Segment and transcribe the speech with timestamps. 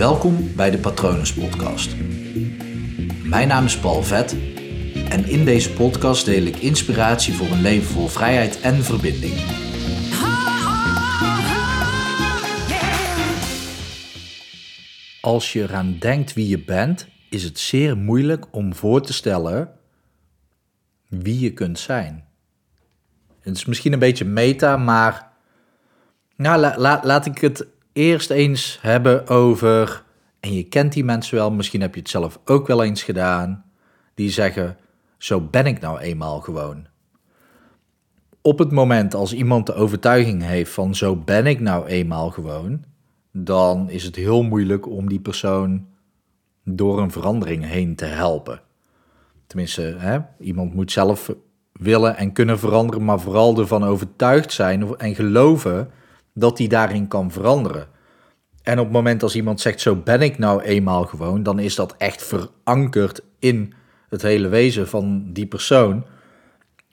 [0.00, 1.96] Welkom bij de Patronus Podcast.
[3.24, 4.32] Mijn naam is Paul Vet
[5.08, 9.34] en in deze podcast deel ik inspiratie voor een leven vol vrijheid en verbinding.
[15.20, 19.72] Als je eraan denkt wie je bent, is het zeer moeilijk om voor te stellen
[21.08, 22.24] wie je kunt zijn.
[23.40, 25.32] Het is misschien een beetje meta, maar
[26.36, 30.04] nou, laat ik het eerst eens hebben over,
[30.40, 33.64] en je kent die mensen wel, misschien heb je het zelf ook wel eens gedaan,
[34.14, 34.76] die zeggen,
[35.18, 36.86] zo ben ik nou eenmaal gewoon.
[38.42, 42.84] Op het moment als iemand de overtuiging heeft van zo ben ik nou eenmaal gewoon,
[43.32, 45.86] dan is het heel moeilijk om die persoon
[46.64, 48.60] door een verandering heen te helpen.
[49.46, 51.34] Tenminste, hè, iemand moet zelf
[51.72, 55.90] willen en kunnen veranderen, maar vooral ervan overtuigd zijn en geloven
[56.34, 57.88] dat hij daarin kan veranderen.
[58.62, 61.74] En op het moment als iemand zegt, zo ben ik nou eenmaal gewoon, dan is
[61.74, 63.74] dat echt verankerd in
[64.08, 66.04] het hele wezen van die persoon.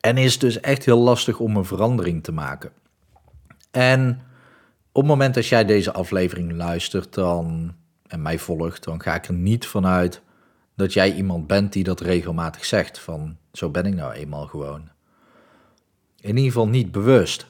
[0.00, 2.70] En is dus echt heel lastig om een verandering te maken.
[3.70, 4.20] En
[4.92, 7.74] op het moment dat jij deze aflevering luistert dan,
[8.06, 10.22] en mij volgt, dan ga ik er niet vanuit
[10.76, 12.98] dat jij iemand bent die dat regelmatig zegt.
[12.98, 14.88] Van zo ben ik nou eenmaal gewoon.
[16.20, 17.46] In ieder geval niet bewust.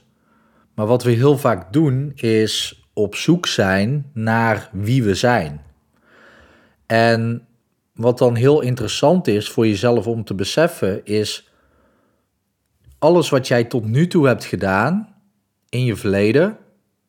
[0.74, 5.62] Maar wat we heel vaak doen is op zoek zijn naar wie we zijn.
[6.86, 7.46] En
[7.94, 11.50] wat dan heel interessant is voor jezelf om te beseffen is
[12.98, 15.14] alles wat jij tot nu toe hebt gedaan
[15.68, 16.58] in je verleden,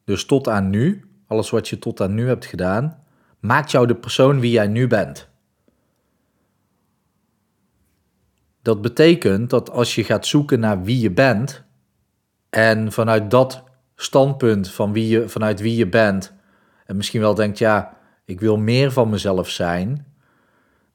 [0.03, 3.03] dus tot aan nu, alles wat je tot aan nu hebt gedaan,
[3.39, 5.27] maakt jou de persoon wie jij nu bent.
[8.61, 11.63] Dat betekent dat als je gaat zoeken naar wie je bent
[12.56, 13.64] en vanuit dat
[13.95, 16.34] standpunt van wie je, vanuit wie je bent
[16.86, 20.06] en misschien wel denkt, ja, ik wil meer van mezelf zijn,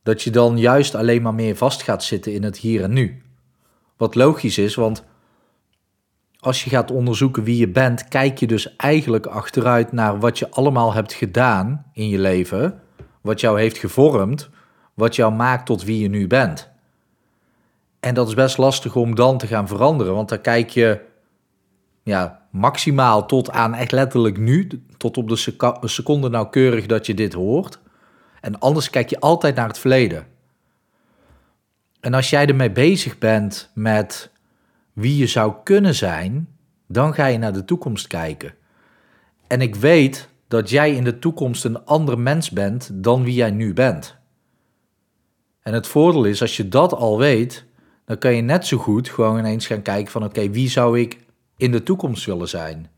[0.03, 3.23] dat je dan juist alleen maar meer vast gaat zitten in het hier en nu.
[3.97, 5.05] Wat logisch is, want
[6.39, 10.51] als je gaat onderzoeken wie je bent, kijk je dus eigenlijk achteruit naar wat je
[10.51, 12.81] allemaal hebt gedaan in je leven,
[13.21, 14.51] wat jou heeft gevormd,
[14.95, 16.71] wat jou maakt tot wie je nu bent.
[18.01, 21.09] En dat is best lastig om dan te gaan veranderen, want dan kijk je
[22.11, 27.33] ja, maximaal tot aan echt letterlijk nu, tot op de seconde nauwkeurig dat je dit
[27.33, 27.79] hoort.
[28.41, 30.27] En anders kijk je altijd naar het verleden.
[32.01, 34.31] En als jij ermee bezig bent met
[34.93, 36.49] wie je zou kunnen zijn,
[36.87, 38.55] dan ga je naar de toekomst kijken.
[39.47, 43.51] En ik weet dat jij in de toekomst een ander mens bent dan wie jij
[43.51, 44.17] nu bent.
[45.63, 47.65] En het voordeel is, als je dat al weet,
[48.05, 51.19] dan kan je net zo goed gewoon ineens gaan kijken van oké, wie zou ik
[51.61, 52.91] in de toekomst willen zijn?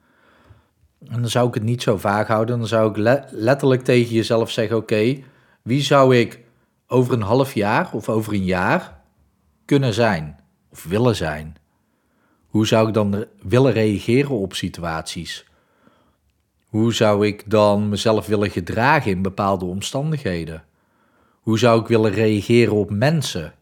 [1.08, 2.96] En dan zou ik het niet zo vaag houden, dan zou ik
[3.30, 5.22] letterlijk tegen jezelf zeggen oké,
[5.62, 6.40] wie zou ik
[6.86, 9.00] over een half jaar of over een jaar
[9.64, 10.40] kunnen zijn
[10.70, 11.56] of willen zijn?
[12.46, 15.46] Hoe zou ik dan willen reageren op situaties?
[16.66, 20.64] Hoe zou ik dan mezelf willen gedragen in bepaalde omstandigheden?
[21.40, 23.54] Hoe zou ik willen reageren op mensen?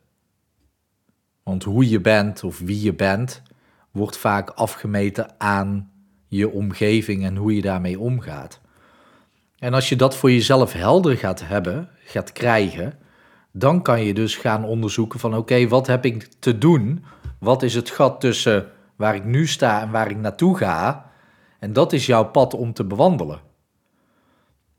[1.42, 3.42] Want hoe je bent of wie je bent,
[3.90, 5.90] wordt vaak afgemeten aan
[6.28, 8.60] je omgeving en hoe je daarmee omgaat.
[9.58, 12.98] En als je dat voor jezelf helder gaat hebben, gaat krijgen,
[13.52, 17.04] dan kan je dus gaan onderzoeken van oké, wat heb ik te doen?
[17.38, 21.10] Wat is het gat tussen waar ik nu sta en waar ik naartoe ga?
[21.58, 23.40] En dat is jouw pad om te bewandelen.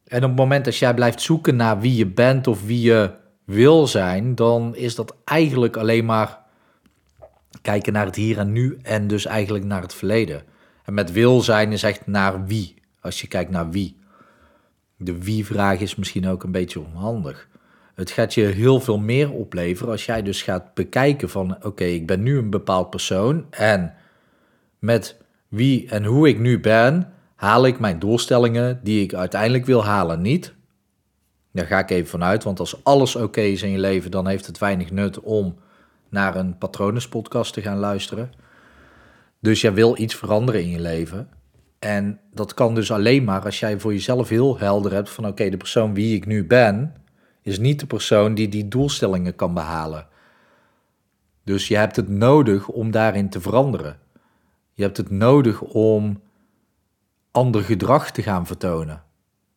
[0.06, 3.12] En op het moment dat jij blijft zoeken naar wie je bent of wie je
[3.46, 6.41] wil zijn, dan is dat eigenlijk alleen maar
[7.62, 10.44] kijken naar het hier en nu en dus eigenlijk naar het verleden.
[10.84, 14.00] En met wil zijn is echt naar wie, als je kijkt naar wie.
[14.98, 17.50] De wie-vraag is misschien ook een beetje onhandig.
[17.96, 22.08] Het gaat je heel veel meer opleveren als jij dus gaat bekijken van oké, ik
[22.08, 23.94] ben nu een bepaald persoon en
[24.80, 25.18] met
[25.48, 30.22] wie en hoe ik nu ben, haal ik mijn doelstellingen die ik uiteindelijk wil halen
[30.22, 30.54] niet.
[31.52, 34.46] Daar ga ik even vanuit, want als alles oké is in je leven, dan heeft
[34.46, 35.56] het weinig nut om
[36.12, 38.32] naar een patronespodcast te gaan luisteren.
[39.40, 41.30] Dus jij wil iets veranderen in je leven.
[41.80, 45.50] En dat kan dus alleen maar als jij voor jezelf heel helder hebt van oké,
[45.50, 46.96] de persoon wie ik nu ben,
[47.42, 50.08] is niet de persoon die die doelstellingen kan behalen.
[51.44, 54.00] Dus je hebt het nodig om daarin te veranderen.
[54.74, 56.22] Je hebt het nodig om
[57.32, 59.04] ander gedrag te gaan vertonen.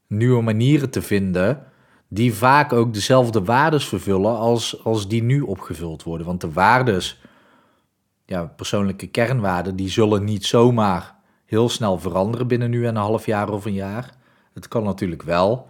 [0.06, 1.64] Nieuwe manieren te vinden
[2.08, 6.26] die vaak ook dezelfde waardes vervullen als, als die nu opgevuld worden.
[6.26, 7.20] Want de waardes,
[8.26, 11.14] ja, persoonlijke kernwaarden, die zullen niet zomaar
[11.44, 14.10] heel snel veranderen binnen nu en een half jaar of een jaar.
[14.54, 15.66] Het kan natuurlijk wel.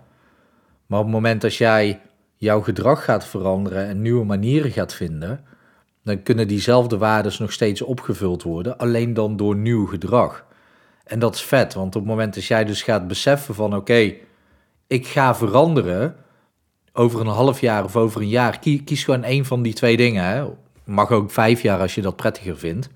[0.87, 2.01] Maar op het moment dat jij
[2.37, 5.45] jouw gedrag gaat veranderen en nieuwe manieren gaat vinden,
[6.05, 10.45] dan kunnen diezelfde waarden nog steeds opgevuld worden, alleen dan door nieuw gedrag.
[11.05, 14.15] En dat is vet, want op het moment dat jij dus gaat beseffen van oké,
[14.87, 16.17] ik ga veranderen
[16.97, 20.25] over een half jaar of over een jaar, kies, gewoon één van die twee dingen.
[20.25, 20.45] Hè.
[20.85, 22.89] Mag ook vijf jaar als je dat prettiger vindt,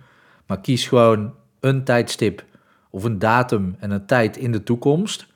[0.47, 2.45] maar kies gewoon een tijdstip
[2.91, 5.27] of een datum en een tijd in de toekomst.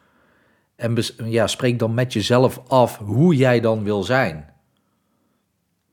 [0.77, 4.51] En ja, spreek dan met jezelf af hoe jij dan wil zijn.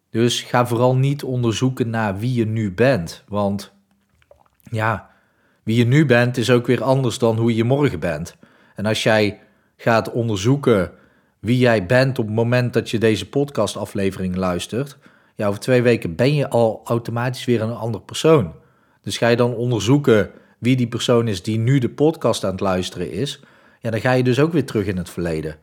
[0.10, 3.24] Dus ga vooral niet onderzoeken naar wie je nu bent.
[3.28, 3.72] Want
[4.64, 5.10] ja,
[5.64, 8.36] wie je nu bent is ook weer anders dan hoe je morgen bent.
[8.76, 9.40] En als jij
[9.78, 10.92] gaat onderzoeken
[11.40, 14.98] wie jij bent op het moment dat je deze podcastaflevering luistert,
[15.36, 18.54] ja, over twee weken ben je al automatisch weer een ander persoon.
[19.02, 22.60] Dus ga je dan onderzoeken wie die persoon is die nu de podcast aan het
[22.60, 23.40] luisteren is,
[23.80, 25.56] ja, dan ga je dus ook weer terug in het verleden.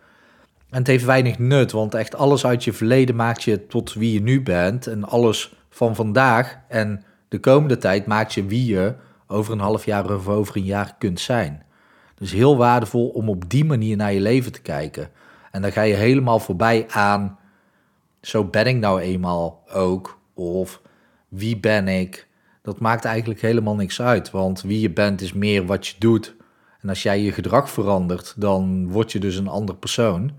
[0.71, 4.13] En het heeft weinig nut, want echt alles uit je verleden maakt je tot wie
[4.13, 4.87] je nu bent.
[4.87, 8.95] En alles van vandaag en de komende tijd maakt je wie je
[9.27, 11.63] over een half jaar of over een jaar kunt zijn.
[12.15, 15.11] Dus heel waardevol om op die manier naar je leven te kijken.
[15.57, 17.39] En dan ga je helemaal voorbij aan,
[18.21, 20.81] zo ben ik nou eenmaal ook, of
[21.29, 22.29] wie ben ik.
[22.63, 26.35] Dat maakt eigenlijk helemaal niks uit, want wie je bent is meer wat je doet.
[26.81, 30.31] En als jij je gedrag verandert, dan word je dus een ander persoon.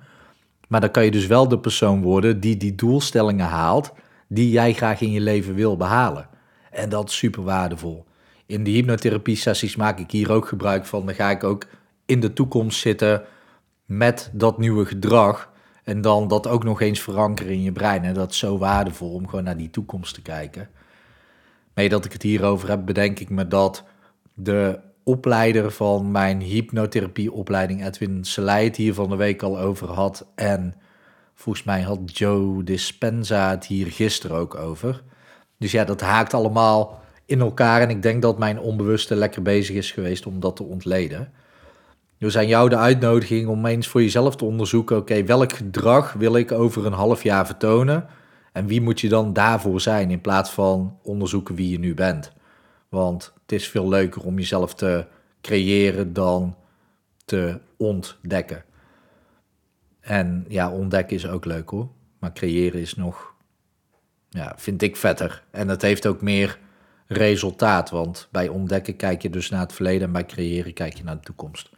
[0.67, 3.93] Maar dan kan je dus wel de persoon worden die die doelstellingen haalt
[4.27, 6.29] die jij graag in je leven wil behalen.
[6.71, 8.05] En dat is super waardevol.
[8.45, 11.05] In de hypnotherapie sessies maak ik hier ook gebruik van.
[11.05, 11.67] Dan ga ik ook
[12.05, 13.23] in de toekomst zitten
[13.87, 15.51] met dat nieuwe gedrag.
[15.83, 18.03] En dan dat ook nog eens verankeren in je brein.
[18.03, 20.69] En dat is zo waardevol om gewoon naar die toekomst te kijken.
[21.73, 23.83] Mee dat ik het hierover heb, bedenk ik me dat
[24.33, 30.27] de opleider van mijn hypnotherapieopleiding, Edwin Selei, het hier van de week al over had.
[30.35, 30.73] En
[31.33, 35.03] volgens mij had Joe Dispenza het hier gisteren ook over.
[35.57, 37.81] Dus ja, dat haakt allemaal in elkaar.
[37.81, 41.33] En ik denk dat mijn onbewuste lekker bezig is geweest om dat te ontleden.
[42.17, 46.35] Dus aan jou de uitnodiging om eens voor jezelf te onderzoeken: oké, welk gedrag wil
[46.35, 48.07] ik over een half jaar vertonen?
[48.51, 52.31] En wie moet je dan daarvoor zijn in plaats van onderzoeken wie je nu bent?
[52.89, 55.05] Want het is veel leuker om jezelf te
[55.41, 56.55] creëren dan
[57.25, 58.63] te ontdekken.
[59.99, 61.87] En ja, ontdekken is ook leuk hoor.
[62.19, 63.33] Maar creëren is nog,
[64.29, 65.43] ja, vind ik vetter.
[65.51, 66.59] En het heeft ook meer
[67.07, 67.89] resultaat.
[67.89, 71.15] Want bij ontdekken kijk je dus naar het verleden en bij creëren kijk je naar
[71.15, 71.69] de toekomst.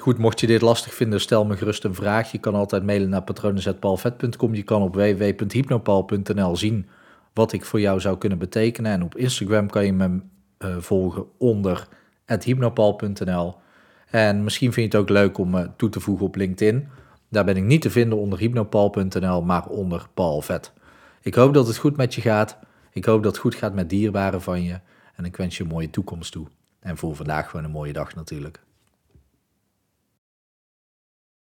[0.00, 2.32] Goed, mocht je dit lastig vinden, stel me gerust een vraag.
[2.32, 4.54] Je kan altijd mailen naar patronen.palvet.com.
[4.54, 6.88] Je kan op www.hypnopal.nl zien
[7.32, 8.92] wat ik voor jou zou kunnen betekenen.
[8.92, 10.20] En op Instagram kan je me
[10.58, 11.88] uh, volgen onder
[12.26, 13.54] hypnopal.nl.
[14.06, 16.88] En misschien vind je het ook leuk om me toe te voegen op LinkedIn.
[17.28, 20.72] Daar ben ik niet te vinden onder hypnopal.nl, maar onder Paul Vet.
[21.20, 22.58] Ik hoop dat het goed met je gaat.
[22.90, 24.80] Ik hoop dat het goed gaat met dierbaren van je.
[25.14, 26.46] En ik wens je een mooie toekomst toe.
[26.80, 28.65] En voor vandaag gewoon een mooie dag natuurlijk.